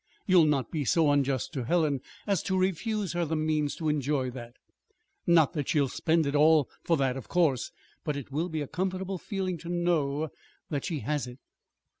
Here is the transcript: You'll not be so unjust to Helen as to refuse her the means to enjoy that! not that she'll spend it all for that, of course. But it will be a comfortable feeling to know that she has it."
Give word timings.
You'll 0.25 0.45
not 0.45 0.71
be 0.71 0.83
so 0.83 1.11
unjust 1.11 1.53
to 1.53 1.63
Helen 1.63 2.01
as 2.25 2.41
to 2.41 2.57
refuse 2.57 3.13
her 3.13 3.23
the 3.23 3.35
means 3.35 3.75
to 3.75 3.87
enjoy 3.87 4.31
that! 4.31 4.55
not 5.27 5.53
that 5.53 5.69
she'll 5.69 5.89
spend 5.89 6.25
it 6.25 6.33
all 6.33 6.67
for 6.83 6.97
that, 6.97 7.15
of 7.15 7.27
course. 7.27 7.69
But 8.03 8.17
it 8.17 8.31
will 8.31 8.49
be 8.49 8.61
a 8.63 8.67
comfortable 8.67 9.19
feeling 9.19 9.59
to 9.59 9.69
know 9.69 10.29
that 10.71 10.85
she 10.85 11.01
has 11.01 11.27
it." 11.27 11.37